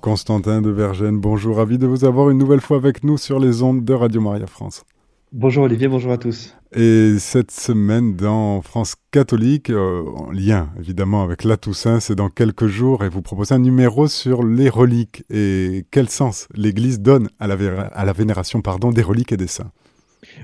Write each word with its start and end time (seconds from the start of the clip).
Constantin 0.00 0.62
de 0.62 0.70
Vergène, 0.70 1.18
bonjour, 1.18 1.56
ravi 1.56 1.76
de 1.76 1.86
vous 1.86 2.04
avoir 2.04 2.30
une 2.30 2.38
nouvelle 2.38 2.60
fois 2.60 2.76
avec 2.76 3.02
nous 3.02 3.18
sur 3.18 3.38
les 3.40 3.62
ondes 3.62 3.84
de 3.84 3.92
Radio 3.94 4.20
Maria 4.20 4.46
France. 4.46 4.84
Bonjour 5.32 5.64
Olivier, 5.64 5.88
bonjour 5.88 6.12
à 6.12 6.18
tous. 6.18 6.54
Et 6.72 7.16
cette 7.18 7.50
semaine 7.50 8.16
dans 8.16 8.62
France 8.62 8.94
catholique, 9.10 9.70
euh, 9.70 10.04
en 10.16 10.30
lien 10.30 10.70
évidemment 10.78 11.22
avec 11.22 11.44
la 11.44 11.56
Toussaint, 11.56 12.00
c'est 12.00 12.14
dans 12.14 12.30
quelques 12.30 12.66
jours 12.66 13.04
et 13.04 13.08
vous 13.08 13.22
proposez 13.22 13.54
un 13.54 13.58
numéro 13.58 14.06
sur 14.06 14.42
les 14.42 14.68
reliques 14.68 15.24
et 15.30 15.84
quel 15.90 16.08
sens 16.08 16.48
l'Église 16.54 17.00
donne 17.00 17.28
à 17.40 17.46
la, 17.46 17.56
à 17.56 18.04
la 18.04 18.12
vénération 18.12 18.62
pardon, 18.62 18.90
des 18.90 19.02
reliques 19.02 19.32
et 19.32 19.36
des 19.36 19.48
saints? 19.48 19.72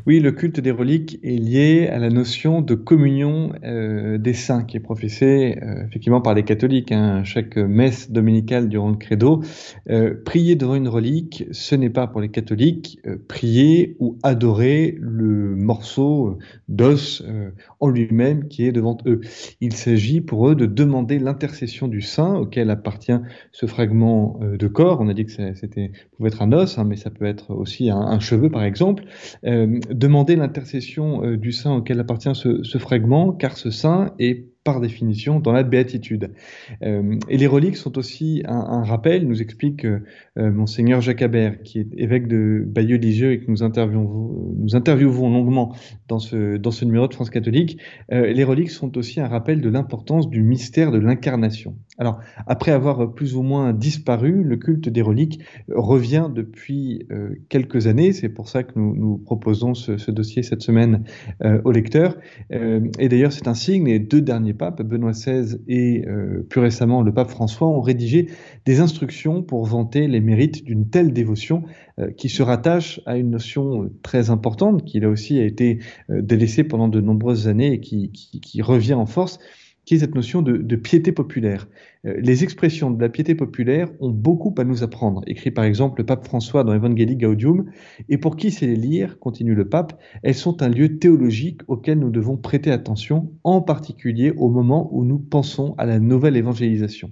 Oui, 0.06 0.20
le 0.20 0.32
culte 0.32 0.60
des 0.60 0.70
reliques 0.70 1.18
est 1.22 1.38
lié 1.38 1.88
à 1.88 1.98
la 1.98 2.10
notion 2.10 2.60
de 2.60 2.74
communion 2.74 3.52
euh, 3.64 4.18
des 4.18 4.34
saints 4.34 4.64
qui 4.64 4.76
est 4.76 4.80
professée 4.80 5.58
euh, 5.62 5.86
effectivement 5.86 6.20
par 6.20 6.34
les 6.34 6.42
catholiques. 6.42 6.92
Hein. 6.92 7.24
Chaque 7.24 7.56
messe 7.56 8.10
dominicale 8.10 8.68
durant 8.68 8.90
le 8.90 8.96
credo, 8.96 9.42
euh, 9.88 10.14
prier 10.24 10.56
devant 10.56 10.74
une 10.74 10.88
relique, 10.88 11.46
ce 11.52 11.74
n'est 11.74 11.90
pas 11.90 12.06
pour 12.06 12.20
les 12.20 12.28
catholiques 12.28 13.00
prier 13.28 13.96
ou 13.98 14.18
adorer 14.22 14.96
le 15.00 15.56
morceau 15.56 16.38
d'os 16.68 17.22
en 17.80 17.88
lui-même 17.88 18.48
qui 18.48 18.66
est 18.66 18.72
devant 18.72 18.98
eux. 19.06 19.20
Il 19.60 19.72
s'agit 19.72 20.20
pour 20.20 20.48
eux 20.48 20.54
de 20.54 20.66
demander 20.66 21.18
l'intercession 21.18 21.88
du 21.88 22.00
saint 22.00 22.34
auquel 22.34 22.70
appartient 22.70 23.18
ce 23.52 23.66
fragment 23.66 24.38
de 24.40 24.66
corps. 24.68 25.00
On 25.00 25.08
a 25.08 25.14
dit 25.14 25.24
que 25.24 25.54
c'était 25.54 25.92
pouvait 26.16 26.28
être 26.28 26.42
un 26.42 26.52
os, 26.52 26.78
hein, 26.78 26.84
mais 26.84 26.96
ça 26.96 27.10
peut 27.10 27.24
être 27.24 27.50
aussi 27.54 27.90
un, 27.90 28.00
un 28.00 28.20
cheveu 28.20 28.50
par 28.50 28.64
exemple. 28.64 29.04
Demander 29.90 30.36
l'intercession 30.36 31.24
euh, 31.24 31.36
du 31.36 31.52
saint 31.52 31.74
auquel 31.74 32.00
appartient 32.00 32.34
ce, 32.34 32.62
ce, 32.62 32.78
fragment, 32.78 33.32
car 33.32 33.56
ce 33.56 33.70
saint 33.70 34.14
est 34.18 34.53
par 34.64 34.80
définition 34.80 35.40
dans 35.40 35.52
la 35.52 35.62
béatitude. 35.62 36.32
Euh, 36.82 37.18
et 37.28 37.36
les 37.36 37.46
reliques 37.46 37.76
sont 37.76 37.98
aussi 37.98 38.42
un, 38.46 38.82
rappel, 38.82 39.26
nous 39.28 39.42
explique 39.42 39.84
euh, 39.84 40.00
monseigneur 40.36 41.00
Jacques 41.00 41.22
Habert, 41.22 41.62
qui 41.62 41.80
est 41.80 41.88
évêque 41.96 42.26
de 42.26 42.64
Bayeux-Lisieux 42.66 43.32
et 43.32 43.40
que 43.40 43.50
nous 43.50 43.62
interviewons, 43.62 45.30
longuement 45.30 45.74
dans 46.08 46.18
ce, 46.18 46.56
dans 46.56 46.70
ce 46.70 46.84
numéro 46.84 47.06
de 47.08 47.14
France 47.14 47.30
catholique. 47.30 47.78
Euh, 48.12 48.32
les 48.32 48.44
reliques 48.44 48.70
sont 48.70 48.96
aussi 48.96 49.20
un 49.20 49.28
rappel 49.28 49.60
de 49.60 49.68
l'importance 49.68 50.28
du 50.28 50.42
mystère 50.42 50.90
de 50.90 50.98
l'incarnation. 50.98 51.76
Alors, 51.98 52.20
après 52.46 52.72
avoir 52.72 53.14
plus 53.14 53.36
ou 53.36 53.42
moins 53.42 53.72
disparu, 53.72 54.42
le 54.42 54.56
culte 54.56 54.88
des 54.88 55.02
reliques 55.02 55.40
revient 55.68 56.28
depuis 56.34 57.06
euh, 57.12 57.34
quelques 57.48 57.86
années. 57.86 58.12
C'est 58.12 58.28
pour 58.28 58.48
ça 58.48 58.62
que 58.62 58.72
nous, 58.76 59.18
proposons 59.18 59.74
ce, 59.74 59.96
ce, 59.96 60.10
dossier 60.10 60.42
cette 60.42 60.62
semaine 60.62 61.04
euh, 61.44 61.60
aux 61.64 61.72
lecteurs. 61.72 62.16
et 62.50 63.08
d'ailleurs, 63.08 63.32
c'est 63.32 63.48
un 63.48 63.54
signe. 63.54 63.86
Les 63.86 63.98
deux 63.98 64.20
derniers 64.20 64.53
papes, 64.54 64.82
Benoît 64.82 65.12
XVI 65.12 65.58
et 65.68 66.04
euh, 66.06 66.46
plus 66.48 66.60
récemment 66.60 67.02
le 67.02 67.12
pape 67.12 67.30
François, 67.30 67.68
ont 67.68 67.80
rédigé 67.80 68.28
des 68.64 68.80
instructions 68.80 69.42
pour 69.42 69.64
vanter 69.64 70.08
les 70.08 70.20
mérites 70.20 70.64
d'une 70.64 70.88
telle 70.88 71.12
dévotion 71.12 71.64
euh, 71.98 72.10
qui 72.10 72.28
se 72.28 72.42
rattache 72.42 73.00
à 73.06 73.16
une 73.16 73.30
notion 73.30 73.90
très 74.02 74.30
importante 74.30 74.84
qui 74.84 75.00
là 75.00 75.08
aussi 75.08 75.38
a 75.38 75.44
été 75.44 75.80
euh, 76.10 76.22
délaissée 76.22 76.64
pendant 76.64 76.88
de 76.88 77.00
nombreuses 77.00 77.48
années 77.48 77.72
et 77.72 77.80
qui 77.80 78.62
revient 78.62 78.94
en 78.94 79.06
force, 79.06 79.38
qui 79.84 79.94
est 79.94 79.98
cette 79.98 80.14
notion 80.14 80.42
de, 80.42 80.56
de 80.56 80.76
piété 80.76 81.12
populaire. 81.12 81.68
Euh, 82.06 82.14
les 82.18 82.44
expressions 82.44 82.90
de 82.90 83.00
la 83.00 83.08
piété 83.08 83.34
populaire 83.34 83.88
ont 84.00 84.10
beaucoup 84.10 84.54
à 84.58 84.64
nous 84.64 84.82
apprendre, 84.82 85.22
écrit 85.26 85.50
par 85.50 85.64
exemple 85.64 86.00
le 86.00 86.06
pape 86.06 86.24
François 86.24 86.64
dans 86.64 86.74
Evangelii 86.74 87.16
Gaudium, 87.16 87.66
et 88.08 88.18
pour 88.18 88.36
qui 88.36 88.50
sait 88.50 88.66
les 88.66 88.76
lire, 88.76 89.18
continue 89.18 89.54
le 89.54 89.68
pape, 89.68 89.98
elles 90.22 90.34
sont 90.34 90.62
un 90.62 90.68
lieu 90.68 90.98
théologique 90.98 91.60
auquel 91.68 91.98
nous 91.98 92.10
devons 92.10 92.36
prêter 92.36 92.70
attention, 92.70 93.30
en 93.44 93.60
particulier 93.60 94.32
au 94.36 94.48
moment 94.48 94.88
où 94.92 95.04
nous 95.04 95.18
pensons 95.18 95.74
à 95.78 95.86
la 95.86 95.98
nouvelle 95.98 96.36
évangélisation. 96.36 97.10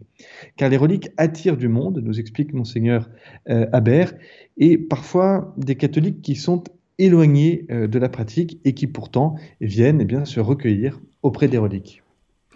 Car 0.56 0.68
les 0.68 0.76
reliques 0.76 1.10
attirent 1.16 1.56
du 1.56 1.68
monde, 1.68 2.00
nous 2.02 2.20
explique 2.20 2.52
monseigneur 2.52 3.08
euh, 3.48 3.66
Habert, 3.72 4.14
et 4.58 4.78
parfois 4.78 5.54
des 5.56 5.76
catholiques 5.76 6.22
qui 6.22 6.34
sont 6.34 6.62
éloignés 6.98 7.66
euh, 7.70 7.86
de 7.86 7.98
la 7.98 8.08
pratique 8.08 8.60
et 8.64 8.74
qui 8.74 8.86
pourtant 8.86 9.36
viennent 9.60 10.00
eh 10.00 10.04
bien, 10.04 10.24
se 10.24 10.40
recueillir 10.40 11.00
auprès 11.22 11.48
des 11.48 11.58
reliques. 11.58 12.01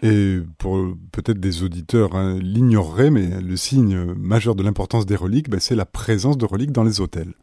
Et 0.03 0.39
pour 0.59 0.77
peut-être 1.11 1.39
des 1.39 1.63
auditeurs 1.63 2.15
hein, 2.15 2.37
l'ignoreraient, 2.39 3.09
mais 3.09 3.41
le 3.41 3.57
signe 3.57 4.13
majeur 4.13 4.55
de 4.55 4.63
l'importance 4.63 5.05
des 5.05 5.15
reliques, 5.15 5.49
ben, 5.49 5.59
c'est 5.59 5.75
la 5.75 5.85
présence 5.85 6.37
de 6.37 6.45
reliques 6.45 6.71
dans 6.71 6.83
les 6.83 7.01
hôtels. 7.01 7.33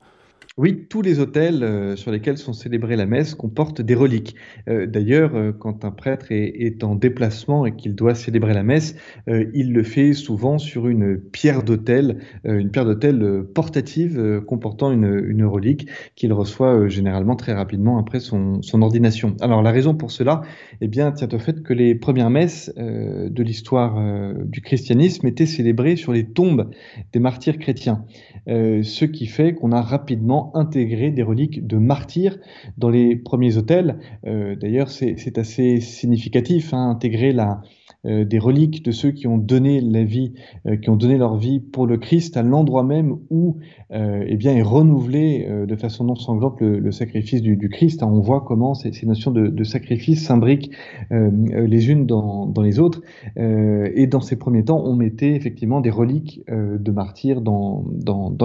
Oui, 0.57 0.87
tous 0.89 1.03
les 1.03 1.19
hôtels 1.19 1.65
euh, 1.65 1.97
sur 1.97 2.13
lesquels 2.13 2.39
sont 2.39 2.53
célébrées 2.53 2.95
la 2.95 3.07
messe 3.07 3.35
comportent 3.35 3.81
des 3.83 3.97
reliques. 3.97 4.37
Euh, 4.69 4.87
D'ailleurs, 4.87 5.35
euh, 5.35 5.51
quand 5.51 5.85
un 5.85 5.91
prêtre 5.91 6.27
est, 6.31 6.85
en 6.85 6.95
déplacement 6.95 7.67
et 7.67 7.75
qu'il 7.75 7.97
doit 7.97 8.15
célébrer 8.15 8.55
la 8.55 8.63
messe, 8.63 8.95
il 9.27 9.73
le 9.73 9.83
fait 9.83 10.13
souvent 10.13 10.59
sur 10.59 10.87
une 10.89 11.19
pierre 11.19 11.63
d'autel, 11.63 12.19
une 12.45 12.71
pierre 12.71 12.85
d'autel 12.85 13.45
portative 13.55 14.43
comportant 14.47 14.91
une, 14.91 15.25
une 15.29 15.45
relique 15.45 15.89
qu'il 16.15 16.33
reçoit 16.33 16.89
généralement 16.89 17.37
très 17.37 17.53
rapidement 17.53 17.99
après 17.99 18.21
son, 18.21 18.61
son, 18.63 18.83
ordination. 18.83 19.37
Alors 19.41 19.63
la 19.63 19.71
raison 19.71 19.95
pour 19.95 20.11
cela, 20.11 20.43
eh 20.81 20.89
bien, 20.89 21.13
tient 21.13 21.29
au 21.33 21.39
fait 21.39 21.63
que 21.63 21.73
les 21.73 21.95
premières 21.95 22.31
messes 22.31 22.73
de 22.77 23.43
l'histoire 23.43 24.35
du 24.45 24.61
christianisme 24.61 25.27
étaient 25.27 25.47
célébrées 25.47 25.97
sur 25.97 26.13
les 26.13 26.25
tombes 26.25 26.71
des 27.13 27.21
martyrs 27.21 27.59
chrétiens, 27.59 28.05
ce 28.47 29.05
qui 29.05 29.27
fait 29.27 29.55
qu'on 29.55 29.73
a 29.73 29.81
rapidement 29.81 30.44
intégrer 30.55 31.11
des 31.11 31.23
reliques 31.23 31.67
de 31.67 31.79
martyrs 31.79 32.39
dans 32.79 32.91
les 32.91 33.17
premiers 33.17 33.57
hôtels. 33.57 33.99
Euh, 34.27 34.57
D'ailleurs, 34.57 34.91
c'est 34.91 35.39
assez 35.39 35.81
significatif, 35.81 36.75
hein, 36.75 36.91
intégrer 36.91 37.33
la, 37.33 37.63
euh, 38.07 38.25
des 38.25 38.39
reliques 38.39 38.85
de 38.85 38.91
ceux 38.91 39.11
qui 39.11 39.27
ont 39.27 39.39
donné 39.39 39.81
la 39.81 40.05
vie, 40.05 40.35
euh, 40.67 40.77
qui 40.77 40.91
ont 40.91 40.97
donné 40.97 41.17
leur 41.17 41.37
vie 41.37 41.61
pour 41.61 41.87
le 41.87 41.97
Christ 41.97 42.37
à 42.37 42.43
l'endroit 42.43 42.83
même 42.83 43.17
où 43.31 43.59
euh, 43.93 44.25
eh 44.27 44.47
est 44.47 44.63
renouvelé 44.63 45.49
de 45.67 45.77
façon 45.77 46.05
non 46.05 46.15
sanglante 46.15 46.61
le, 46.61 46.79
le 46.79 46.93
sacrifice 46.93 47.41
du, 47.41 47.69
Christ. 47.71 48.03
on 48.03 48.21
voit 48.21 48.43
comment 48.43 48.75
ces, 48.75 48.93
notions 49.07 49.31
de, 49.31 49.65
sacrifice 49.65 50.27
s'imbriquent 50.27 50.71
les 51.11 51.91
unes 51.91 52.05
dans, 52.05 52.53
les 52.63 52.79
autres. 52.79 53.01
et 53.37 54.07
dans 54.07 54.21
ces 54.21 54.37
premiers 54.37 54.65
temps, 54.65 54.83
on 54.85 54.95
mettait 54.95 55.35
effectivement 55.35 55.81
des 55.81 55.91
reliques 55.91 56.43
de 56.49 56.91
martyrs 56.91 57.41
dans 57.41 57.85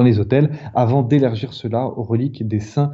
les 0.01 0.19
hôtels 0.19 0.51
avant 0.73 1.03
d'élargir 1.03 1.53
cela 1.53 1.87
aux 1.87 2.03
reliques 2.03 2.47
des 2.47 2.61
saints 2.61 2.91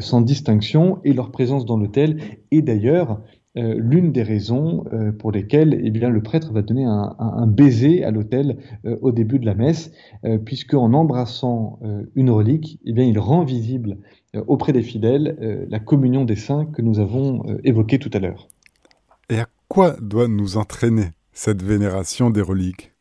sans 0.00 0.20
distinction 0.20 0.98
et 1.04 1.12
leur 1.12 1.30
présence 1.30 1.64
dans 1.64 1.76
l'hôtel. 1.76 2.18
Et 2.50 2.62
d'ailleurs, 2.62 3.20
euh, 3.56 3.74
l'une 3.78 4.12
des 4.12 4.22
raisons 4.22 4.84
euh, 4.92 5.10
pour 5.10 5.32
lesquelles 5.32 5.80
eh 5.82 5.90
le 5.90 6.22
prêtre 6.22 6.52
va 6.52 6.60
donner 6.60 6.84
un, 6.84 7.46
baiser 7.46 8.04
à 8.04 8.10
l'autel 8.10 8.58
euh, 8.84 8.96
au 9.00 9.10
début 9.10 9.38
de 9.38 9.46
la 9.46 9.54
messe, 9.54 9.90
puisque 10.44 10.74
en 10.74 10.92
embrassant 10.92 11.80
une 12.14 12.30
relique, 12.30 12.78
eh 12.84 12.90
il 12.90 13.18
rend 13.18 13.44
visible 13.44 13.98
auprès 14.46 14.72
des 14.72 14.82
fidèles 14.82 15.66
la 15.68 15.78
communion 15.78 16.24
des 16.24 16.36
saints 16.36 16.66
que 16.66 16.82
nous 16.82 16.98
avons 16.98 17.44
évoquée 17.64 17.98
tout 17.98 18.10
à 18.12 18.18
l'heure. 18.18 18.48
Et 19.30 19.38
à 19.38 19.46
quoi 19.68 19.96
doit 20.00 20.28
nous 20.28 20.56
entraîner 20.56 21.10
cette 21.32 21.62
vénération 21.62 22.30
des 22.30 22.42
reliques? 22.42 22.92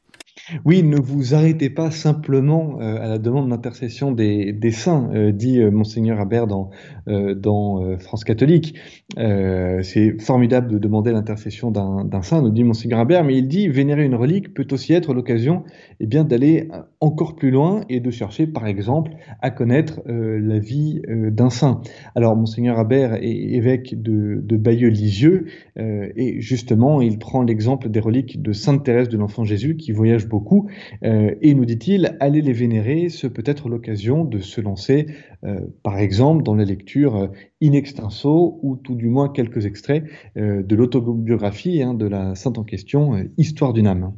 Oui, 0.66 0.84
ne 0.84 0.98
vous 0.98 1.36
arrêtez 1.36 1.70
pas 1.70 1.92
simplement 1.92 2.80
euh, 2.80 3.02
à 3.02 3.08
la 3.08 3.18
demande 3.18 3.50
d'intercession 3.50 4.12
des, 4.12 4.54
des, 4.54 4.72
saints, 4.72 5.10
euh, 5.14 5.32
dit 5.32 5.60
euh, 5.60 5.72
monseigneur 5.72 6.20
Habert 6.20 6.48
dans, 6.48 6.70
dans 7.08 7.98
France 8.00 8.24
catholique. 8.24 8.76
C'est 9.16 10.22
formidable 10.22 10.68
de 10.68 10.78
demander 10.78 11.12
l'intercession 11.12 11.72
d'un 11.72 12.22
saint, 12.22 12.42
nous 12.42 12.50
dit 12.50 12.64
monseigneur 12.64 13.00
Habert, 13.00 13.24
mais 13.24 13.38
il 13.38 13.48
dit 13.48 13.68
vénérer 13.68 14.04
une 14.04 14.16
relique 14.16 14.54
peut 14.54 14.68
aussi 14.72 14.94
être 14.94 15.14
l'occasion 15.14 15.64
eh 16.00 16.06
bien 16.06 16.24
d'aller 16.24 16.68
encore 17.00 17.36
plus 17.36 17.52
loin 17.52 17.82
et 17.90 18.00
de 18.00 18.12
chercher, 18.12 18.46
par 18.48 18.68
exemple, 18.68 19.12
à 19.42 19.52
connaître 19.52 20.02
la 20.06 20.60
vie 20.60 21.02
d'un 21.08 21.50
saint. 21.50 21.82
Alors 22.16 22.36
monseigneur 22.36 22.78
Habert 22.78 23.16
est 23.16 23.54
évêque 23.54 24.02
de, 24.02 24.42
de 24.44 24.58
Bayeux-Lisieux 24.58 25.46
et 25.78 26.42
justement 26.42 27.02
il 27.02 27.20
prend 27.20 27.44
l'exemple 27.44 27.90
des 27.90 28.02
reliques 28.02 28.42
de 28.42 28.52
Sainte 28.52 28.84
Thérèse 28.84 29.10
de 29.10 29.18
l'Enfant 29.18 29.46
Jésus 29.46 29.78
qui 29.78 29.94
voyage 29.94 30.28
beaucoup 30.28 30.37
beaucoup. 30.38 30.70
Euh, 31.04 31.34
et 31.42 31.54
nous 31.54 31.66
dit-il, 31.66 32.16
aller 32.20 32.42
les 32.42 32.54
vénérer, 32.54 33.10
ce 33.10 33.28
peut 33.28 33.44
être 33.46 33.70
l'occasion 33.70 34.24
de 34.24 34.40
se 34.40 34.62
lancer, 34.62 35.08
euh, 35.44 35.62
par 35.84 35.98
exemple, 35.98 36.44
dans 36.44 36.56
la 36.56 36.64
lecture 36.64 37.16
euh, 37.16 37.28
in 37.62 37.72
extenso, 37.72 38.60
ou 38.62 38.76
tout 38.76 38.96
du 38.96 39.08
moins 39.10 39.30
quelques 39.30 39.66
extraits 39.66 40.04
de 40.36 40.76
l'autobiographie 40.76 41.82
hein, 41.82 41.94
de 41.94 42.08
la 42.08 42.36
sainte 42.36 42.58
en 42.58 42.64
question, 42.64 42.98
Histoire 43.38 43.74
d'une 43.74 43.88
âme. 43.88 44.14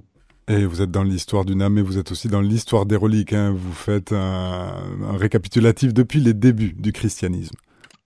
Et 0.48 0.66
vous 0.66 0.81
êtes 0.81 0.92
dans 0.92 1.04
l'histoire 1.04 1.45
d'une 1.45 1.62
âme, 1.62 1.74
mais 1.75 1.81
vous 1.81 1.98
êtes 1.98 2.12
aussi 2.12 2.27
dans 2.27 2.42
l'histoire 2.42 2.86
des 2.86 2.95
reliques. 2.95 3.33
Hein. 3.33 3.54
Vous 3.56 3.71
faites 3.71 4.12
un, 4.12 4.74
un 5.04 5.18
récapitulatif 5.18 5.94
depuis 5.94 6.19
les 6.19 6.33
débuts 6.33 6.75
du 6.77 6.92
christianisme. 6.92 7.56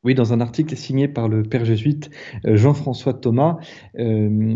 Oui, 0.03 0.13
dans 0.13 0.33
un 0.33 0.41
article 0.41 0.75
signé 0.75 1.07
par 1.07 1.29
le 1.29 1.43
père 1.43 1.63
jésuite 1.63 2.09
Jean-François 2.43 3.13
Thomas, 3.13 3.57
euh, 3.97 4.55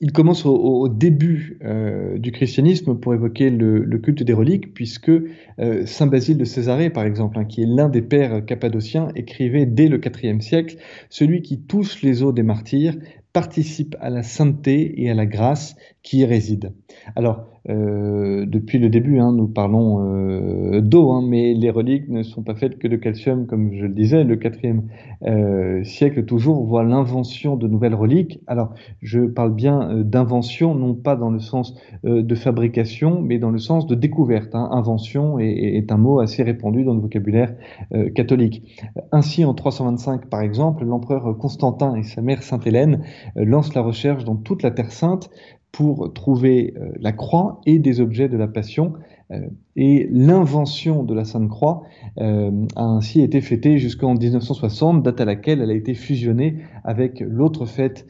il 0.00 0.12
commence 0.12 0.46
au, 0.46 0.88
début 0.88 1.58
euh, 1.64 2.18
du 2.18 2.30
christianisme 2.30 2.96
pour 2.96 3.14
évoquer 3.14 3.50
le, 3.50 3.82
le, 3.82 3.98
culte 3.98 4.22
des 4.22 4.32
reliques, 4.32 4.72
puisque 4.72 5.10
euh, 5.10 5.86
Saint 5.86 6.06
Basile 6.06 6.38
de 6.38 6.44
Césarée, 6.44 6.90
par 6.90 7.04
exemple, 7.04 7.36
hein, 7.38 7.44
qui 7.44 7.62
est 7.62 7.66
l'un 7.66 7.88
des 7.88 8.02
pères 8.02 8.44
cappadociens, 8.44 9.08
écrivait 9.16 9.66
dès 9.66 9.88
le 9.88 10.00
IVe 10.00 10.40
siècle 10.40 10.76
Celui 11.10 11.42
qui 11.42 11.60
touche 11.62 12.02
les 12.02 12.22
os 12.22 12.32
des 12.32 12.44
martyrs 12.44 12.94
participe 13.32 13.96
à 14.00 14.08
la 14.10 14.22
sainteté 14.22 15.02
et 15.02 15.10
à 15.10 15.14
la 15.14 15.26
grâce 15.26 15.76
qui 16.08 16.20
y 16.20 16.24
résident. 16.24 16.72
Alors, 17.16 17.44
euh, 17.68 18.46
depuis 18.46 18.78
le 18.78 18.88
début, 18.88 19.18
hein, 19.18 19.30
nous 19.30 19.46
parlons 19.46 20.00
euh, 20.00 20.80
d'eau, 20.80 21.10
hein, 21.10 21.22
mais 21.22 21.52
les 21.52 21.68
reliques 21.68 22.08
ne 22.08 22.22
sont 22.22 22.42
pas 22.42 22.54
faites 22.54 22.78
que 22.78 22.88
de 22.88 22.96
calcium, 22.96 23.46
comme 23.46 23.74
je 23.74 23.84
le 23.84 23.92
disais. 23.92 24.24
Le 24.24 24.36
quatrième 24.36 24.84
euh, 25.26 25.84
siècle 25.84 26.24
toujours 26.24 26.64
voit 26.64 26.82
l'invention 26.82 27.56
de 27.56 27.68
nouvelles 27.68 27.94
reliques. 27.94 28.40
Alors, 28.46 28.72
je 29.02 29.20
parle 29.20 29.54
bien 29.54 30.02
d'invention, 30.02 30.74
non 30.74 30.94
pas 30.94 31.14
dans 31.14 31.28
le 31.28 31.40
sens 31.40 31.74
de 32.04 32.34
fabrication, 32.34 33.20
mais 33.20 33.38
dans 33.38 33.50
le 33.50 33.58
sens 33.58 33.86
de 33.86 33.94
découverte. 33.94 34.54
Hein. 34.54 34.70
Invention 34.72 35.38
est, 35.38 35.76
est, 35.76 35.92
un 35.92 35.98
mot 35.98 36.20
assez 36.20 36.42
répandu 36.42 36.84
dans 36.84 36.94
le 36.94 37.00
vocabulaire 37.00 37.54
catholique. 38.14 38.62
Ainsi, 39.12 39.44
en 39.44 39.52
325, 39.52 40.30
par 40.30 40.40
exemple, 40.40 40.86
l'empereur 40.86 41.36
Constantin 41.36 41.96
et 41.96 42.02
sa 42.02 42.22
mère 42.22 42.42
Sainte 42.42 42.66
Hélène 42.66 43.02
lancent 43.36 43.74
la 43.74 43.82
recherche 43.82 44.24
dans 44.24 44.36
toute 44.36 44.62
la 44.62 44.70
Terre 44.70 44.92
sainte 44.92 45.30
pour 45.72 46.12
trouver 46.12 46.74
euh, 46.76 46.90
la 46.98 47.12
croix 47.12 47.60
et 47.66 47.78
des 47.78 48.00
objets 48.00 48.28
de 48.28 48.36
la 48.36 48.48
Passion. 48.48 48.94
Euh, 49.30 49.40
et 49.76 50.08
l'invention 50.10 51.04
de 51.04 51.14
la 51.14 51.24
Sainte 51.24 51.50
Croix 51.50 51.82
euh, 52.18 52.50
a 52.76 52.84
ainsi 52.84 53.20
été 53.20 53.42
fêtée 53.42 53.78
jusqu'en 53.78 54.14
1960, 54.14 55.02
date 55.02 55.20
à 55.20 55.26
laquelle 55.26 55.60
elle 55.60 55.70
a 55.70 55.74
été 55.74 55.92
fusionnée 55.92 56.56
avec 56.82 57.20
l'autre 57.20 57.66
fête 57.66 58.06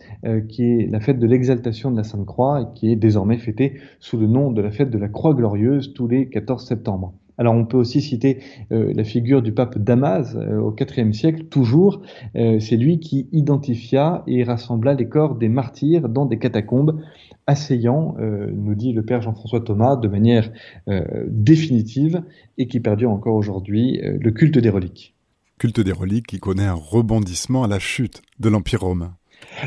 qui 0.48 0.62
est 0.62 0.90
la 0.90 1.00
fête 1.00 1.18
de 1.18 1.26
l'exaltation 1.26 1.90
de 1.90 1.96
la 1.96 2.04
Sainte 2.04 2.24
Croix 2.24 2.62
et 2.62 2.78
qui 2.78 2.92
est 2.92 2.96
désormais 2.96 3.38
fêtée 3.38 3.74
sous 3.98 4.16
le 4.16 4.26
nom 4.26 4.52
de 4.52 4.62
la 4.62 4.70
fête 4.70 4.90
de 4.90 4.98
la 4.98 5.08
Croix 5.08 5.34
glorieuse 5.34 5.92
tous 5.92 6.06
les 6.06 6.28
14 6.28 6.64
septembre. 6.64 7.12
Alors 7.36 7.54
on 7.54 7.66
peut 7.66 7.76
aussi 7.76 8.00
citer 8.00 8.38
la 8.70 9.04
figure 9.04 9.42
du 9.42 9.52
pape 9.52 9.78
Damas 9.78 10.36
au 10.36 10.74
IVe 10.74 11.12
siècle, 11.12 11.44
toujours. 11.44 12.02
c'est 12.34 12.76
lui 12.76 12.98
qui 12.98 13.28
identifia 13.32 14.24
et 14.26 14.42
rassembla 14.42 14.94
les 14.94 15.08
corps 15.08 15.36
des 15.36 15.48
martyrs 15.48 16.08
dans 16.08 16.26
des 16.26 16.38
catacombes 16.38 17.00
asseyant, 17.48 18.14
euh, 18.20 18.50
nous 18.54 18.76
dit 18.76 18.92
le 18.92 19.02
père 19.02 19.22
Jean-François 19.22 19.60
Thomas, 19.60 19.96
de 19.96 20.06
manière 20.06 20.52
euh, 20.88 21.24
définitive 21.28 22.22
et 22.58 22.68
qui 22.68 22.78
perdure 22.78 23.10
encore 23.10 23.34
aujourd'hui 23.34 24.00
euh, 24.04 24.18
le 24.20 24.30
culte 24.30 24.58
des 24.58 24.68
reliques. 24.68 25.16
Culte 25.58 25.80
des 25.80 25.92
reliques 25.92 26.26
qui 26.26 26.38
connaît 26.38 26.66
un 26.66 26.74
rebondissement 26.74 27.64
à 27.64 27.68
la 27.68 27.78
chute 27.80 28.22
de 28.38 28.50
l'Empire 28.50 28.82
romain. 28.82 29.14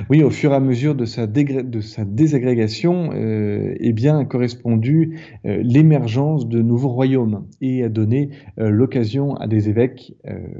Oui, 0.09 0.23
au 0.23 0.29
fur 0.29 0.51
et 0.51 0.55
à 0.55 0.59
mesure 0.59 0.95
de 0.95 1.05
sa, 1.05 1.27
de 1.27 1.81
sa 1.81 2.05
désagrégation, 2.05 3.11
euh, 3.13 3.75
eh 3.79 3.93
bien, 3.93 4.19
a 4.19 4.25
correspondu 4.25 5.19
euh, 5.45 5.61
l'émergence 5.63 6.47
de 6.47 6.61
nouveaux 6.61 6.89
royaumes 6.89 7.45
et 7.61 7.83
a 7.83 7.89
donné 7.89 8.29
euh, 8.59 8.69
l'occasion 8.69 9.35
à 9.35 9.47
des 9.47 9.69
évêques 9.69 10.13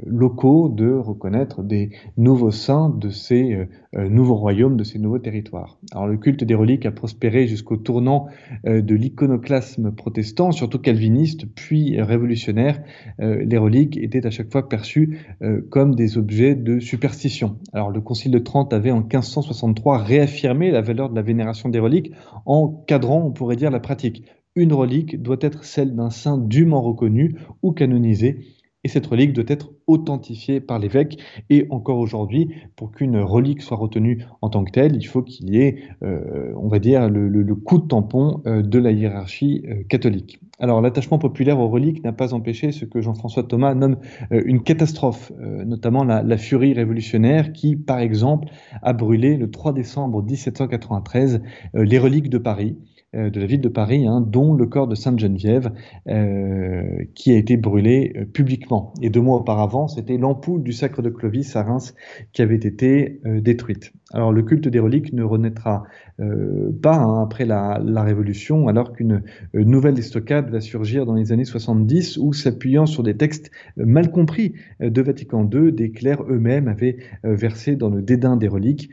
locaux 0.06 0.68
de 0.68 0.90
reconnaître 0.92 1.62
des 1.62 1.90
nouveaux 2.16 2.50
saints 2.50 2.90
de 2.90 3.10
ces 3.10 3.66
nouveaux 3.94 4.36
royaumes, 4.36 4.76
de 4.76 4.84
ces 4.84 4.98
nouveaux 4.98 5.18
territoires. 5.18 5.78
Alors, 5.92 6.06
le 6.06 6.16
culte 6.16 6.44
des 6.44 6.54
reliques 6.54 6.86
a 6.86 6.90
prospéré 6.90 7.46
jusqu'au 7.46 7.76
tournant 7.76 8.28
de 8.64 8.94
l'iconoclasme 8.94 9.92
protestant, 9.92 10.52
surtout 10.52 10.78
calviniste, 10.78 11.46
puis 11.54 12.00
révolutionnaire. 12.00 12.82
les 13.18 13.58
reliques 13.58 13.96
étaient 13.96 14.26
à 14.26 14.30
chaque 14.30 14.50
fois 14.50 14.68
perçues 14.68 15.26
comme 15.70 15.94
des 15.94 16.16
objets 16.16 16.54
de 16.54 16.80
superstition. 16.80 17.58
Alors, 17.72 17.90
le 17.90 18.00
Concile 18.00 18.32
de 18.32 18.38
Trente 18.38 18.72
avait 18.72 18.90
en 18.90 19.00
1563 19.00 19.98
réaffirmé 19.98 20.70
la 20.70 20.80
valeur 20.80 21.10
de 21.10 21.14
la 21.14 21.22
vénération 21.22 21.68
des 21.68 21.78
reliques 21.78 22.12
en 22.46 22.68
cadrant, 22.68 23.22
on 23.24 23.30
pourrait 23.30 23.56
dire, 23.56 23.70
la 23.70 23.80
pratique. 23.80 24.24
Une 24.54 24.72
relique 24.74 25.22
doit 25.22 25.38
être 25.40 25.64
celle 25.64 25.94
d'un 25.94 26.10
saint 26.10 26.36
dûment 26.36 26.82
reconnu 26.82 27.36
ou 27.62 27.72
canonisé 27.72 28.38
et 28.84 28.88
cette 28.88 29.06
relique 29.06 29.32
doit 29.32 29.44
être 29.46 29.72
authentifiée 29.86 30.60
par 30.60 30.78
l'évêque. 30.78 31.18
Et 31.50 31.66
encore 31.70 31.98
aujourd'hui, 31.98 32.50
pour 32.76 32.90
qu'une 32.90 33.18
relique 33.18 33.62
soit 33.62 33.76
retenue 33.76 34.24
en 34.40 34.48
tant 34.50 34.64
que 34.64 34.72
telle, 34.72 34.96
il 34.96 35.04
faut 35.04 35.22
qu'il 35.22 35.50
y 35.50 35.60
ait, 35.60 35.76
euh, 36.02 36.52
on 36.56 36.68
va 36.68 36.78
dire, 36.78 37.08
le, 37.08 37.54
coup 37.54 37.78
de 37.78 37.86
tampon 37.86 38.42
euh, 38.46 38.62
de 38.62 38.78
la 38.78 38.90
hiérarchie 38.90 39.64
euh, 39.68 39.82
catholique. 39.88 40.40
Alors 40.58 40.80
l'attachement 40.80 41.18
populaire 41.18 41.58
aux 41.58 41.68
reliques 41.68 42.02
n'a 42.04 42.12
pas 42.12 42.34
empêché 42.34 42.72
ce 42.72 42.84
que 42.84 43.00
Jean-François 43.00 43.42
Thomas 43.42 43.74
nomme 43.74 43.96
une 44.30 44.62
catastrophe, 44.62 45.32
notamment 45.40 46.04
la, 46.04 46.22
la, 46.22 46.36
furie 46.36 46.72
révolutionnaire 46.72 47.52
qui, 47.52 47.74
par 47.74 47.98
exemple, 47.98 48.48
a 48.80 48.92
brûlé 48.92 49.36
le 49.36 49.50
3 49.50 49.72
décembre 49.72 50.22
1793 50.22 51.42
les 51.74 51.98
reliques 51.98 52.30
de 52.30 52.38
Paris. 52.38 52.76
Euh, 53.14 53.28
de 53.28 53.40
la 53.40 53.44
ville 53.44 53.60
de 53.60 53.68
Paris, 53.68 54.06
hein, 54.06 54.22
dont 54.26 54.54
le 54.54 54.64
corps 54.64 54.88
de 54.88 54.94
Sainte 54.94 55.18
Geneviève, 55.18 55.70
euh, 56.08 57.04
qui 57.14 57.30
a 57.32 57.36
été 57.36 57.58
brûlé 57.58 58.14
euh, 58.16 58.24
publiquement. 58.24 58.94
Et 59.02 59.10
deux 59.10 59.20
mois 59.20 59.36
auparavant, 59.36 59.86
c'était 59.86 60.16
l'ampoule 60.16 60.62
du 60.62 60.72
sacre 60.72 61.02
de 61.02 61.10
Clovis 61.10 61.54
à 61.54 61.62
Reims 61.62 61.94
qui 62.32 62.40
avait 62.40 62.56
été 62.56 63.20
détruite. 63.24 63.92
Alors 64.12 64.32
le 64.32 64.42
culte 64.42 64.66
des 64.66 64.78
reliques 64.78 65.12
ne 65.12 65.22
renaîtra 65.22 65.84
pas 66.18 66.96
hein, 66.96 67.22
après 67.22 67.44
la, 67.44 67.80
la, 67.84 68.02
Révolution, 68.02 68.68
alors 68.68 68.92
qu'une 68.92 69.22
nouvelle 69.54 69.98
estocade 69.98 70.50
va 70.50 70.60
surgir 70.60 71.04
dans 71.04 71.14
les 71.14 71.32
années 71.32 71.44
70, 71.44 72.16
où 72.18 72.32
s'appuyant 72.32 72.86
sur 72.86 73.02
des 73.02 73.16
textes 73.16 73.50
mal 73.76 74.10
compris 74.10 74.54
de 74.80 75.02
Vatican 75.02 75.48
II, 75.52 75.72
des 75.72 75.90
clercs 75.90 76.22
eux-mêmes 76.28 76.68
avaient 76.68 76.96
versé 77.24 77.76
dans 77.76 77.90
le 77.90 78.02
dédain 78.02 78.36
des 78.36 78.48
reliques 78.48 78.90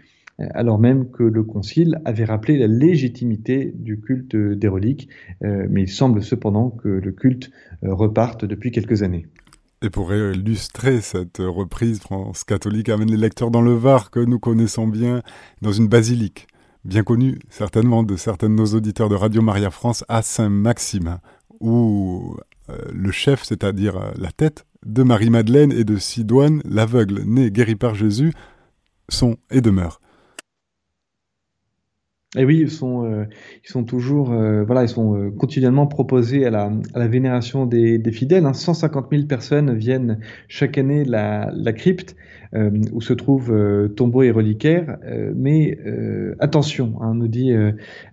alors 0.53 0.79
même 0.79 1.09
que 1.11 1.23
le 1.23 1.43
Concile 1.43 1.99
avait 2.05 2.25
rappelé 2.25 2.57
la 2.57 2.67
légitimité 2.67 3.73
du 3.75 3.99
culte 3.99 4.35
des 4.35 4.67
reliques, 4.67 5.09
euh, 5.43 5.67
mais 5.69 5.83
il 5.83 5.89
semble 5.89 6.23
cependant 6.23 6.69
que 6.69 6.87
le 6.87 7.11
culte 7.11 7.51
euh, 7.83 7.93
reparte 7.93 8.45
depuis 8.45 8.71
quelques 8.71 9.03
années. 9.03 9.25
Et 9.81 9.89
pour 9.89 10.13
illustrer 10.13 10.99
cette 11.01 11.37
reprise, 11.39 11.99
France 11.99 12.43
catholique 12.43 12.89
amène 12.89 13.11
les 13.11 13.17
lecteurs 13.17 13.51
dans 13.51 13.61
le 13.61 13.73
Var 13.73 14.11
que 14.11 14.19
nous 14.19 14.39
connaissons 14.39 14.87
bien, 14.87 15.21
dans 15.61 15.71
une 15.71 15.87
basilique, 15.87 16.47
bien 16.83 17.03
connue 17.03 17.39
certainement 17.49 18.03
de 18.03 18.17
certains 18.17 18.49
de 18.49 18.55
nos 18.55 18.75
auditeurs 18.75 19.07
de 19.07 19.15
Radio 19.15 19.41
Maria 19.41 19.71
France, 19.71 20.03
à 20.09 20.21
Saint-Maximin, 20.21 21.21
où 21.61 22.35
euh, 22.69 22.77
le 22.93 23.11
chef, 23.11 23.43
c'est-à-dire 23.43 24.11
la 24.17 24.31
tête 24.31 24.65
de 24.85 25.03
Marie-Madeleine 25.03 25.71
et 25.71 25.85
de 25.85 25.97
Sidoine, 25.97 26.61
l'aveugle 26.65 27.23
né 27.25 27.49
guéri 27.49 27.75
par 27.75 27.95
Jésus, 27.95 28.33
sont 29.07 29.37
et 29.49 29.61
demeurent. 29.61 30.01
Et 32.37 32.45
oui, 32.45 32.59
ils 32.61 32.69
sont, 32.69 33.05
euh, 33.05 33.25
ils 33.65 33.69
sont 33.69 33.83
toujours, 33.83 34.31
euh, 34.31 34.63
voilà, 34.63 34.83
ils 34.83 34.89
sont 34.89 35.15
euh, 35.15 35.31
continuellement 35.31 35.87
proposés 35.87 36.45
à 36.45 36.51
la, 36.51 37.07
vénération 37.07 37.65
des, 37.65 37.99
fidèles. 38.11 38.45
Hein. 38.45 38.53
150 38.53 39.07
000 39.11 39.23
personnes 39.23 39.75
viennent 39.75 40.19
chaque 40.47 40.77
année 40.77 41.03
la, 41.05 41.49
la 41.51 41.73
crypte 41.73 42.15
où 42.53 43.01
se 43.01 43.13
trouvent 43.13 43.53
euh, 43.53 43.87
tombeaux 43.87 44.23
et 44.23 44.31
reliquaires. 44.31 44.97
Euh, 45.05 45.31
mais 45.35 45.77
attention, 46.39 46.95
hein, 47.01 47.13
nous 47.13 47.27
dit 47.27 47.53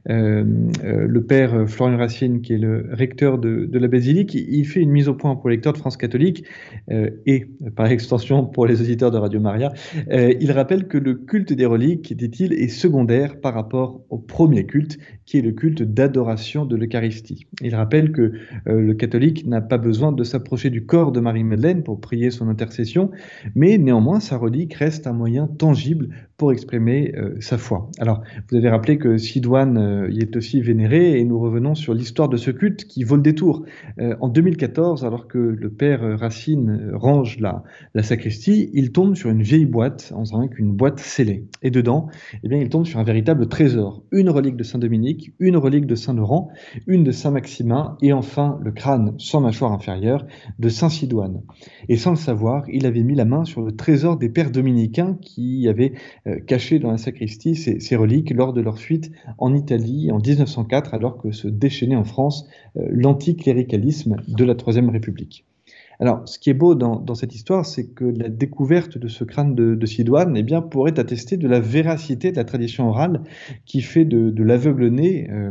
le 0.07 1.19
père 1.21 1.69
Florian 1.69 1.97
Racine, 1.97 2.41
qui 2.41 2.55
est 2.55 2.59
le 2.59 2.89
recteur 2.93 3.39
de, 3.39 3.67
de, 3.67 3.79
la 3.79 3.89
basilique, 3.89 4.35
il 4.35 4.65
fait 4.65 4.81
une 4.81 4.91
mise 4.91 5.09
au 5.09 5.15
point 5.15 5.35
pour 5.37 5.49
les 5.49 5.57
lecteurs 5.57 5.73
de 5.73 5.79
France 5.79 5.97
catholique 5.97 6.45
et 6.89 7.47
par 7.75 7.87
extension 7.87 8.45
pour 8.45 8.67
les 8.67 8.81
auditeurs 8.81 9.11
de 9.11 9.19
Radio 9.19 9.41
Maria. 9.41 9.73
il 10.11 10.53
rappelle 10.53 10.87
que 10.87 10.99
le 10.99 11.15
culte 11.15 11.53
des 11.53 11.67
reliques, 11.67 12.17
dit-il, 12.17 12.53
est 12.53 12.69
secondaire 12.69 13.41
par 13.41 13.55
rapport 13.55 14.01
au 14.11 14.19
premier 14.19 14.67
culte, 14.67 14.99
qui 15.25 15.39
est 15.39 15.43
le 15.43 15.53
culte 15.53 15.83
d'adoration 15.83 16.65
de 16.65 16.77
l'Eucharistie. 16.77 17.47
Il 17.63 17.75
rappelle 17.75 18.13
que 18.13 18.33
le 18.67 18.93
catholique 18.95 19.47
n'a 19.47 19.61
pas 19.61 19.79
besoin 19.79 20.13
de 20.13 20.25
s'approcher 20.25 20.71
du 20.71 20.85
corps 20.85 21.13
de 21.13 21.21
Marie-Madeleine 21.21 21.83
pour 21.83 22.01
prier 22.01 22.31
son 22.31 22.49
intercession, 22.49 23.11
mais 23.55 23.79
néanmoins 23.79 24.21
sa 24.27 24.37
relique 24.37 24.75
reste 24.75 25.07
un 25.07 25.13
moyen 25.13 25.47
tangible 25.47 26.09
pour 26.37 26.53
exprimer 26.53 27.15
euh, 27.17 27.37
sa 27.41 27.57
foi. 27.57 27.91
Alors, 27.99 28.23
vous 28.51 28.57
avez 28.57 28.69
rappelé 28.69 28.99
que 28.99 29.17
Sidoine 29.17 29.79
euh, 29.79 30.11
y 30.11 30.21
est 30.21 30.37
aussi 30.37 30.61
vénéré, 30.61 31.19
et 31.19 31.25
nous 31.25 31.39
revenons 31.39 31.75
sur 31.75 31.95
l'histoire 31.95 32.29
de 32.29 32.37
ce 32.37 32.51
culte 32.51 32.85
qui 32.85 33.05
vaut 33.05 33.17
le 33.17 33.23
détour. 33.23 33.65
Euh, 33.99 34.17
en 34.21 34.29
2014, 34.29 35.05
alors 35.05 35.29
que 35.29 35.39
le 35.39 35.71
père 35.71 36.19
Racine 36.19 36.91
range 36.93 37.39
la, 37.41 37.63
sacristie, 38.03 38.69
il 38.75 38.93
tombe 38.93 39.15
sur 39.15 39.31
une 39.31 39.43
vieille 39.43 39.65
boîte, 39.65 40.13
en 40.15 40.23
disant 40.23 40.47
qu'une 40.49 40.73
boîte 40.73 40.99
scellée. 40.99 41.47
Et 41.63 41.71
dedans, 41.71 42.09
eh 42.45 42.49
bien, 42.49 42.59
il 42.59 42.69
tombe 42.69 42.85
sur 42.85 42.99
un 42.99 43.05
véritable 43.05 43.49
trésor. 43.49 44.03
Une 44.13 44.29
relique 44.29 44.57
de 44.57 44.63
Saint-Dominique, 44.63 45.33
une 45.39 45.57
relique 45.57 45.87
de 45.87 45.95
Saint-Laurent, 45.95 46.51
une 46.87 47.05
de 47.05 47.13
Saint-Maximin, 47.13 47.97
et 48.03 48.13
enfin 48.13 48.59
le 48.63 48.73
crâne 48.73 49.15
sans 49.19 49.41
mâchoire 49.41 49.73
inférieure 49.73 50.27
de 50.59 50.69
Saint-Sidoine. 50.69 51.43
Et 51.89 51.97
sans 51.97 52.11
le 52.11 52.17
savoir, 52.17 52.65
il 52.69 52.85
avait 52.85 53.03
mis 53.03 53.15
la 53.15 53.25
main 53.25 53.45
sur 53.45 53.63
le 53.63 53.73
trésor 53.73 54.16
des 54.17 54.29
pères 54.29 54.51
dominicains 54.51 55.17
qui 55.21 55.69
avaient 55.69 55.93
euh, 56.27 56.41
cachés 56.41 56.79
dans 56.79 56.91
la 56.91 56.99
sacristie 56.99 57.55
ces, 57.55 57.97
reliques 57.97 58.31
lors 58.31 58.53
de 58.53 58.61
leur 58.61 58.79
fuite 58.79 59.13
en 59.39 59.55
Italie 59.55 60.11
en 60.11 60.19
1904, 60.19 60.95
alors 60.95 61.19
que 61.19 61.33
se 61.33 61.49
déchaînait 61.49 61.97
en 61.97 62.05
France 62.05 62.49
euh, 62.77 62.87
l'anticléricalisme 62.91 64.17
de 64.29 64.45
la 64.45 64.55
Troisième 64.55 64.91
République. 64.91 65.45
Alors, 65.99 66.29
ce 66.29 66.39
qui 66.39 66.51
est 66.51 66.55
beau 66.55 66.75
dans, 66.75 67.15
cette 67.15 67.35
histoire, 67.35 67.65
c'est 67.65 67.87
que 67.87 68.05
la 68.05 68.29
découverte 68.29 68.99
de 68.99 69.09
ce 69.09 69.25
crâne 69.25 69.55
de, 69.55 69.87
Sidoine 69.87 70.37
eh 70.37 70.43
bien, 70.43 70.61
pourrait 70.61 70.99
attester 70.99 71.37
de 71.37 71.49
la 71.49 71.61
véracité 71.61 72.33
de 72.33 72.37
la 72.37 72.45
tradition 72.45 72.89
orale 72.89 73.23
qui 73.65 73.81
fait 73.81 74.05
de, 74.05 74.43
l'aveugle-né 74.43 75.31
euh, 75.31 75.51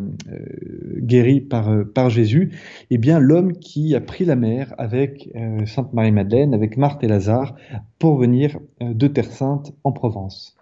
guéri 0.97 1.41
par, 1.41 1.71
par 1.93 2.09
Jésus 2.09 2.51
eh 2.91 2.97
bien, 2.97 3.19
l'homme 3.19 3.53
qui 3.53 3.95
a 3.95 4.01
pris 4.01 4.25
la 4.25 4.35
mer 4.35 4.73
avec 4.77 5.29
Sainte 5.65 5.93
Marie-Madeleine, 5.93 6.53
avec 6.53 6.77
Marthe 6.77 7.03
et 7.03 7.07
Lazare, 7.07 7.55
pour 7.99 8.17
venir 8.17 8.59
de 8.81 9.07
Terre 9.07 9.31
Sainte 9.31 9.73
en 9.83 9.91
Provence. 9.91 10.55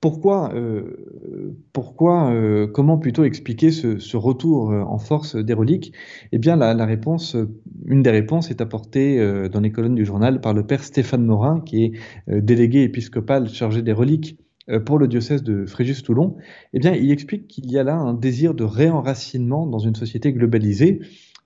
Pourquoi, 0.00 0.54
euh, 0.54 1.56
pourquoi 1.72 2.32
euh, 2.32 2.68
comment 2.68 2.98
plutôt 2.98 3.24
expliquer 3.24 3.72
ce, 3.72 4.16
retour 4.16 4.70
euh, 4.70 4.82
en 4.82 4.98
force 4.98 5.34
des 5.34 5.54
reliques? 5.54 5.92
Eh 6.30 6.38
bien, 6.38 6.54
la, 6.56 6.86
réponse, 6.86 7.36
une 7.84 8.02
des 8.02 8.10
réponses 8.10 8.50
est 8.50 8.60
apportée 8.60 9.18
dans 9.50 9.60
les 9.60 9.72
colonnes 9.72 9.96
du 9.96 10.04
journal 10.04 10.40
par 10.40 10.54
le 10.54 10.64
père 10.64 10.84
Stéphane 10.84 11.24
Morin, 11.24 11.60
qui 11.60 11.84
est 11.84 11.92
délégué 12.28 12.82
épiscopal 12.82 13.48
chargé 13.48 13.82
des 13.82 13.92
reliques 13.92 14.38
pour 14.84 14.98
le 14.98 15.08
diocèse 15.08 15.42
de 15.42 15.66
Fréjus-Toulon. 15.66 16.36
Eh 16.74 16.78
bien, 16.78 16.92
il 16.92 17.10
explique 17.10 17.48
qu'il 17.48 17.70
y 17.70 17.78
a 17.78 17.82
là 17.82 17.96
un 17.96 18.14
désir 18.14 18.54
de 18.54 18.64
réenracinement 18.64 19.66
dans 19.66 19.78
une 19.78 19.94
société 19.94 20.32
globalisée 20.32 21.00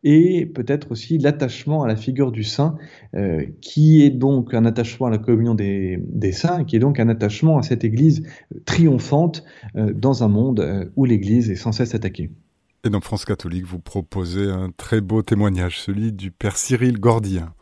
et 0.05 0.47
peut-être 0.47 0.91
aussi 0.91 1.19
l'attachement 1.19 1.83
à 1.83 1.87
la 1.89 1.97
figure 1.97 2.33
du 2.33 2.43
saint, 2.43 2.77
euh, 3.15 3.45
qui 3.61 4.03
est 4.03 4.11
donc 4.11 4.53
un 4.55 4.65
attachement 4.65 5.07
à 5.07 5.11
la 5.11 5.19
communion 5.19 5.55
des, 5.55 6.33
saints, 6.33 6.65
qui 6.65 6.77
est 6.77 6.81
donc 6.81 6.99
un 6.99 7.09
attachement 7.09 7.59
à 7.59 7.63
cette 7.63 7.85
Église 7.85 8.27
triomphante 8.65 9.45
euh, 9.77 9.93
dans 9.93 10.25
un 10.25 10.29
monde 10.29 10.61
euh, 10.61 10.87
où 10.97 11.05
l'Église 11.05 11.51
est 11.51 11.57
sans 11.57 11.73
cesse 11.73 11.95
attaquée. 11.95 12.31
Et 12.85 12.91
dans 12.91 13.01
France 13.01 13.25
catholique, 13.25 13.65
vous 13.65 13.79
proposez 13.79 14.51
un 14.51 14.71
très 14.77 15.01
beau 15.01 15.23
témoignage, 15.23 15.81
celui 15.81 16.13
du 16.13 16.33
Père 16.33 16.57
Cyril 16.57 16.99
Gordien. 16.99 17.55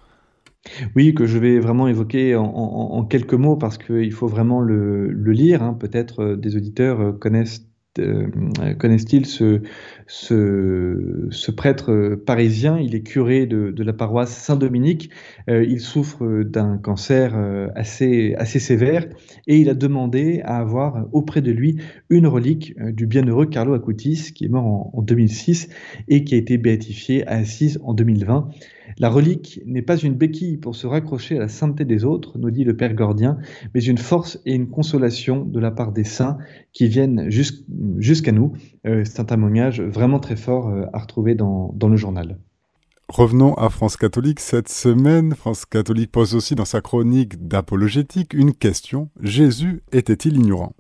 Oui, 0.97 1.15
que 1.15 1.27
je 1.27 1.39
vais 1.39 1.59
vraiment 1.59 1.89
évoquer 1.89 2.37
en, 2.37 3.05
quelques 3.05 3.35
mots 3.35 3.57
parce 3.57 3.79
qu'il 3.79 4.13
faut 4.13 4.29
vraiment 4.29 4.61
le, 4.61 5.11
lire. 5.11 5.63
Hein. 5.63 5.75
Peut-être 5.75 6.35
des 6.35 6.57
auditeurs 6.57 7.19
connaissent 7.19 7.70
connaissent-ils 8.79 9.27
ce, 9.27 9.61
prêtre 11.51 12.15
parisien? 12.27 12.79
Il 12.79 12.95
est 12.95 13.03
curé 13.03 13.47
de, 13.47 13.83
la 13.83 13.93
paroisse 13.93 14.31
Saint-Dominique. 14.31 15.11
Euh, 15.49 15.65
il 15.65 15.81
souffre 15.81 16.43
d'un 16.43 16.79
cancer 16.79 17.33
euh, 17.35 17.69
assez, 17.75 18.35
assez 18.35 18.59
sévère 18.59 19.07
et 19.47 19.59
il 19.59 19.69
a 19.69 19.75
demandé 19.75 20.41
à 20.45 20.59
avoir 20.59 21.07
auprès 21.13 21.43
de 21.43 21.51
lui 21.51 21.77
une 22.09 22.27
relique 22.27 22.75
du 22.79 23.07
bienheureux 23.07 23.47
Carlo 23.47 23.75
Acutis, 23.75 24.33
qui 24.35 24.45
est 24.45 24.49
mort 24.49 24.67
en, 24.67 24.91
en 24.95 25.03
2006 25.03 25.69
et 26.09 26.25
qui 26.25 26.35
a 26.35 26.39
été 26.39 26.59
béatifié 26.59 27.27
à 27.27 27.37
Assise 27.37 27.81
en 27.83 27.95
2020. 27.95 28.51
La 29.01 29.09
relique 29.09 29.63
n'est 29.65 29.81
pas 29.81 29.97
une 29.97 30.13
béquille 30.13 30.59
pour 30.59 30.77
se 30.77 30.87
raccrocher 30.87 31.39
à 31.39 31.41
la 31.41 31.49
sainteté 31.49 31.87
des 31.87 32.05
autres, 32.05 32.37
nous 32.37 32.51
dit 32.51 32.65
le 32.65 32.77
Père 32.77 32.93
Gordien, 32.93 33.39
mais 33.75 33.83
une 33.83 33.97
force 33.97 34.39
et 34.45 34.53
une 34.53 34.69
consolation 34.69 35.43
de 35.43 35.59
la 35.59 35.71
part 35.71 35.93
des 35.93 36.05
saints 36.05 36.37
qui 36.75 36.87
viennent 36.87 37.31
jusqu'à 37.31 38.33
nous. 38.33 38.53
Euh, 38.87 39.03
c'est 39.07 39.19
un 39.19 39.25
témoignage 39.25 39.81
vraiment 39.81 40.19
très 40.19 40.37
fort 40.37 40.69
euh, 40.69 40.85
à 40.93 40.99
retrouver 40.99 41.35
dans, 41.35 41.73
dans 41.75 41.89
le 41.89 41.97
journal. 41.97 42.37
Revenons 43.09 43.55
à 43.55 43.71
France 43.71 43.97
catholique. 43.97 44.39
Cette 44.39 44.69
semaine, 44.69 45.35
France 45.35 45.65
catholique 45.65 46.13
pose 46.13 46.35
aussi 46.35 46.55
dans 46.55 46.67
sa 46.67 46.83
chronique 46.83 47.49
d'apologétique 47.49 48.35
une 48.35 48.53
question. 48.53 49.09
Jésus 49.23 49.83
était-il 49.93 50.37
ignorant? 50.37 50.75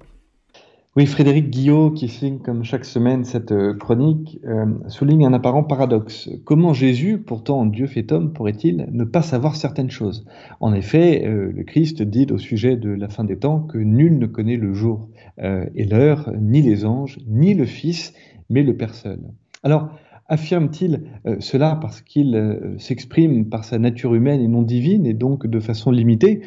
Oui, 0.97 1.06
Frédéric 1.06 1.50
Guillot, 1.50 1.92
qui 1.92 2.09
signe 2.09 2.38
comme 2.40 2.64
chaque 2.64 2.85
semaine 2.85 3.23
cette 3.25 3.52
euh, 3.52 3.75
chronique, 3.75 4.40
euh, 4.44 4.66
souligne 4.88 5.25
un 5.25 5.32
apparent 5.32 5.62
paradoxe. 5.62 6.28
Comment 6.44 6.73
Jésus, 6.73 7.18
pourtant 7.18 7.64
Dieu 7.64 7.87
fait 7.87 8.11
homme, 8.11 8.32
pourrait-il 8.32 8.88
ne 8.90 9.04
pas 9.04 9.23
savoir 9.23 9.54
certaines 9.54 9.90
choses? 9.90 10.26
En 10.59 10.75
effet, 10.75 11.25
euh, 11.25 11.52
le 11.54 11.62
Christ 11.62 12.02
dit 12.02 12.26
au 12.32 12.38
sujet 12.38 12.76
de 12.76 12.90
la 12.90 13.09
fin 13.09 13.23
des 13.23 13.38
temps 13.38 13.61
que 13.61 13.78
nul 13.78 14.18
ne 14.18 14.26
connaît 14.26 14.56
le 14.56 14.75
jour 14.75 15.09
et 15.38 15.87
l'heure, 15.87 16.30
ni 16.38 16.61
les 16.61 16.85
anges, 16.85 17.18
ni 17.26 17.54
le 17.54 17.64
Fils, 17.64 18.12
mais 18.50 18.62
le 18.62 18.76
Père 18.76 18.94
seul. 18.94 19.20
Alors, 19.62 19.88
affirme-t-il 20.26 21.04
cela 21.38 21.78
parce 21.80 22.02
qu'il 22.02 22.75
s'exprime 22.76 23.49
par 23.49 23.64
sa 23.64 23.78
nature 23.78 24.14
humaine 24.14 24.42
et 24.42 24.49
non 24.49 24.61
divine, 24.61 25.06
et 25.06 25.14
donc 25.14 25.47
de 25.47 25.59
façon 25.59 25.92
limitée? 25.92 26.42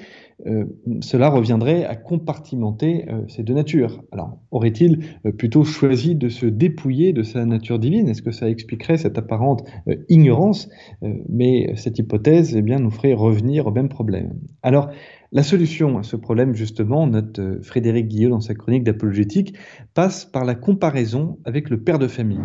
Euh, 0.46 0.66
cela 1.02 1.30
reviendrait 1.30 1.86
à 1.86 1.96
compartimenter 1.96 3.06
euh, 3.10 3.22
ces 3.28 3.44
deux 3.44 3.54
natures. 3.54 4.04
Alors, 4.12 4.38
aurait-il 4.52 5.06
euh, 5.26 5.32
plutôt 5.32 5.64
choisi 5.64 6.16
de 6.16 6.30
se 6.30 6.46
dépouiller 6.46 7.14
de 7.14 7.24
sa 7.24 7.46
nature 7.46 7.80
divine? 7.80 8.10
Est-ce 8.10 8.22
que 8.22 8.32
ça 8.32 8.50
expliquerait 8.50 8.98
cette 8.98 9.18
apparente 9.18 9.64
ignorance? 10.10 10.70
Mais 11.30 11.74
cette 11.76 12.00
hypothèse 12.00 12.56
eh 12.56 12.62
bien, 12.62 12.80
nous 12.80 12.92
ferait 12.92 13.14
revenir 13.14 13.68
au 13.68 13.72
même 13.72 13.90
problème. 13.90 14.34
Alors, 14.62 14.90
la 15.34 15.42
solution 15.42 15.98
à 15.98 16.04
ce 16.04 16.16
problème, 16.16 16.54
justement, 16.54 17.08
note 17.08 17.40
euh, 17.40 17.60
Frédéric 17.64 18.08
Guillot 18.08 18.30
dans 18.30 18.40
sa 18.40 18.54
chronique 18.54 18.84
d'apologétique, 18.84 19.56
passe 19.96 20.26
par 20.26 20.46
la 20.46 20.54
comparaison 20.54 21.40
avec 21.44 21.72
le 21.72 21.82
père 21.82 21.98
de 21.98 22.08
famille. 22.08 22.40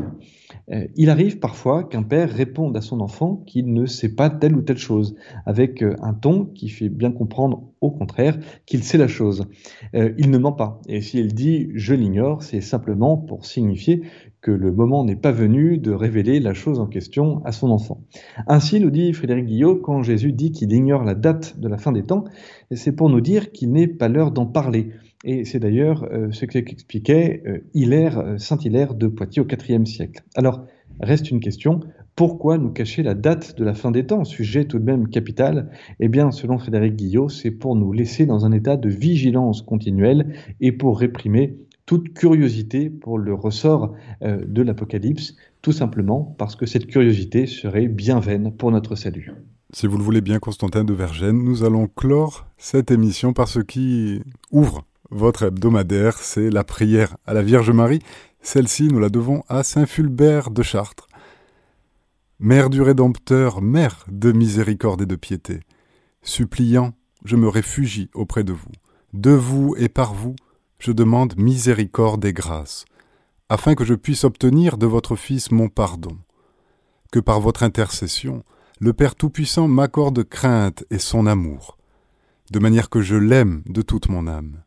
Euh, 0.72 0.86
il 0.96 1.10
arrive 1.10 1.38
parfois 1.38 1.84
qu'un 1.84 2.02
père 2.02 2.30
réponde 2.30 2.74
à 2.78 2.80
son 2.80 3.00
enfant 3.00 3.44
qu'il 3.46 3.74
ne 3.74 3.84
sait 3.84 4.14
pas 4.14 4.30
telle 4.30 4.56
ou 4.56 4.62
telle 4.62 4.78
chose, 4.78 5.16
avec 5.44 5.82
euh, 5.82 5.96
un 6.00 6.14
ton 6.14 6.46
qui 6.46 6.70
fait 6.70 6.88
bien 6.88 7.12
comprendre, 7.12 7.68
au 7.82 7.90
contraire, 7.90 8.38
qu'il 8.64 8.82
sait 8.82 8.98
la 8.98 9.06
chose. 9.06 9.44
il 9.92 10.30
ne 10.30 10.38
ment 10.38 10.52
pas, 10.52 10.80
et 10.88 11.02
s'il 11.02 11.34
dit 11.34 11.68
je 11.74 11.94
l'ignore, 11.94 12.42
c'est 12.42 12.62
simplement 12.62 13.16
pour 13.18 13.44
signifier 13.44 14.02
que 14.40 14.50
le 14.50 14.72
moment 14.72 15.04
n'est 15.04 15.16
pas 15.16 15.32
venu 15.32 15.78
de 15.78 15.90
révéler 15.90 16.40
la 16.40 16.54
chose 16.54 16.78
en 16.78 16.86
question 16.86 17.42
à 17.44 17.52
son 17.52 17.70
enfant. 17.70 18.00
Ainsi, 18.46 18.80
nous 18.80 18.90
dit 18.90 19.12
Frédéric 19.12 19.46
Guillot, 19.46 19.76
quand 19.76 20.02
Jésus 20.02 20.32
dit 20.32 20.52
qu'il 20.52 20.72
ignore 20.72 21.04
la 21.04 21.14
date 21.14 21.58
de 21.58 21.68
la 21.68 21.78
fin 21.78 21.92
des 21.92 22.04
temps, 22.04 22.24
c'est 22.70 22.92
pour 22.92 23.10
nous 23.10 23.20
dire 23.20 23.50
qu'il 23.50 23.72
n'est 23.72 23.88
pas 23.88 24.08
l'heure 24.08 24.30
d'en 24.30 24.46
parler. 24.46 24.92
Et 25.24 25.44
c'est 25.44 25.58
d'ailleurs 25.58 26.04
euh, 26.04 26.28
ce 26.30 26.44
qu'expliquait 26.44 27.42
euh, 27.46 27.58
Hilaire, 27.74 28.18
euh, 28.18 28.38
Saint 28.38 28.58
Hilaire 28.58 28.94
de 28.94 29.08
Poitiers 29.08 29.42
au 29.42 29.46
IVe 29.46 29.84
siècle. 29.84 30.22
Alors, 30.36 30.64
reste 31.00 31.30
une 31.30 31.40
question, 31.40 31.80
pourquoi 32.14 32.58
nous 32.58 32.70
cacher 32.70 33.02
la 33.02 33.14
date 33.14 33.56
de 33.58 33.64
la 33.64 33.74
fin 33.74 33.90
des 33.90 34.06
temps, 34.06 34.24
sujet 34.24 34.64
tout 34.64 34.78
de 34.78 34.84
même 34.84 35.08
capital? 35.08 35.70
Eh 35.98 36.08
bien, 36.08 36.30
selon 36.30 36.58
Frédéric 36.58 36.94
Guillot, 36.94 37.28
c'est 37.28 37.50
pour 37.50 37.74
nous 37.74 37.92
laisser 37.92 38.26
dans 38.26 38.46
un 38.46 38.52
état 38.52 38.76
de 38.76 38.88
vigilance 38.88 39.62
continuelle 39.62 40.34
et 40.60 40.72
pour 40.72 40.98
réprimer 40.98 41.56
toute 41.88 42.12
curiosité 42.12 42.90
pour 42.90 43.18
le 43.18 43.32
ressort 43.32 43.94
euh, 44.20 44.44
de 44.46 44.60
l'Apocalypse, 44.60 45.34
tout 45.62 45.72
simplement 45.72 46.36
parce 46.36 46.54
que 46.54 46.66
cette 46.66 46.86
curiosité 46.86 47.46
serait 47.46 47.88
bien 47.88 48.20
vaine 48.20 48.52
pour 48.52 48.70
notre 48.70 48.94
salut. 48.94 49.32
Si 49.72 49.86
vous 49.86 49.96
le 49.96 50.04
voulez 50.04 50.20
bien, 50.20 50.38
Constantin 50.38 50.84
de 50.84 50.92
Vergène, 50.92 51.42
nous 51.42 51.64
allons 51.64 51.88
clore 51.88 52.46
cette 52.58 52.90
émission 52.90 53.32
par 53.32 53.48
ce 53.48 53.60
qui 53.60 54.20
ouvre 54.50 54.84
votre 55.10 55.44
hebdomadaire, 55.44 56.18
c'est 56.18 56.50
la 56.50 56.62
prière 56.62 57.16
à 57.26 57.32
la 57.32 57.42
Vierge 57.42 57.70
Marie. 57.70 58.02
Celle-ci, 58.42 58.88
nous 58.88 59.00
la 59.00 59.08
devons 59.08 59.42
à 59.48 59.62
Saint 59.62 59.86
Fulbert 59.86 60.50
de 60.50 60.62
Chartres. 60.62 61.08
Mère 62.38 62.68
du 62.68 62.82
Rédempteur, 62.82 63.62
Mère 63.62 64.04
de 64.12 64.30
miséricorde 64.30 65.00
et 65.00 65.06
de 65.06 65.16
piété, 65.16 65.60
suppliant, 66.20 66.92
je 67.24 67.36
me 67.36 67.48
réfugie 67.48 68.10
auprès 68.12 68.44
de 68.44 68.52
vous. 68.52 68.72
De 69.14 69.30
vous 69.30 69.74
et 69.78 69.88
par 69.88 70.12
vous, 70.12 70.36
je 70.78 70.92
demande 70.92 71.36
miséricorde 71.36 72.24
et 72.24 72.32
grâce, 72.32 72.84
afin 73.48 73.74
que 73.74 73.84
je 73.84 73.94
puisse 73.94 74.24
obtenir 74.24 74.78
de 74.78 74.86
votre 74.86 75.16
Fils 75.16 75.50
mon 75.50 75.68
pardon. 75.68 76.16
Que 77.10 77.18
par 77.18 77.40
votre 77.40 77.62
intercession, 77.62 78.44
le 78.80 78.92
Père 78.92 79.14
Tout-Puissant 79.14 79.66
m'accorde 79.66 80.22
crainte 80.24 80.84
et 80.90 80.98
son 80.98 81.26
amour, 81.26 81.78
de 82.50 82.58
manière 82.58 82.90
que 82.90 83.02
je 83.02 83.16
l'aime 83.16 83.62
de 83.66 83.82
toute 83.82 84.08
mon 84.08 84.26
âme. 84.26 84.62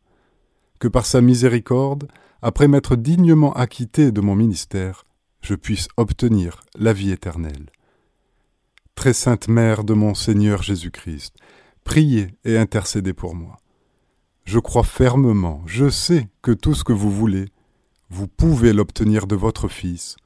Que 0.79 0.87
par 0.87 1.05
sa 1.05 1.21
miséricorde, 1.21 2.07
après 2.41 2.67
m'être 2.67 2.95
dignement 2.95 3.53
acquitté 3.53 4.11
de 4.11 4.19
mon 4.19 4.35
ministère, 4.35 5.05
je 5.41 5.55
puisse 5.55 5.87
obtenir 5.95 6.61
la 6.75 6.93
vie 6.93 7.11
éternelle. 7.11 7.69
Très 8.95 9.13
sainte 9.13 9.47
Mère 9.47 9.83
de 9.83 9.93
mon 9.93 10.13
Seigneur 10.13 10.61
Jésus-Christ, 10.61 11.35
priez 11.83 12.35
et 12.43 12.57
intercédez 12.57 13.13
pour 13.13 13.35
moi. 13.35 13.60
Je 14.45 14.59
crois 14.59 14.83
fermement, 14.83 15.61
je 15.65 15.89
sais 15.89 16.27
que 16.41 16.51
tout 16.51 16.73
ce 16.73 16.83
que 16.83 16.93
vous 16.93 17.11
voulez, 17.11 17.49
vous 18.09 18.27
pouvez 18.27 18.73
l'obtenir 18.73 19.27
de 19.27 19.35
votre 19.35 19.67
Fils, 19.67 20.17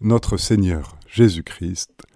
notre 0.00 0.36
Seigneur 0.36 0.96
Jésus-Christ. 1.08 2.06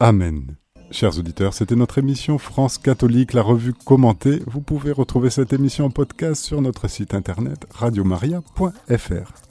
Amen. 0.00 0.56
Chers 0.90 1.18
auditeurs, 1.18 1.52
c'était 1.54 1.76
notre 1.76 1.98
émission 1.98 2.38
France 2.38 2.78
catholique, 2.78 3.32
la 3.32 3.42
revue 3.42 3.74
commentée. 3.74 4.40
Vous 4.46 4.60
pouvez 4.60 4.92
retrouver 4.92 5.30
cette 5.30 5.52
émission 5.52 5.86
en 5.86 5.90
podcast 5.90 6.42
sur 6.44 6.62
notre 6.62 6.88
site 6.88 7.14
internet 7.14 7.66
radiomaria.fr. 7.74 9.47